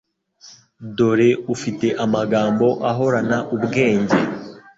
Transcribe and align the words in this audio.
dore 0.95 1.29
ufite 1.53 1.87
amagambo 2.05 2.67
ahorana 2.89 3.37
ubwenge 3.55 4.17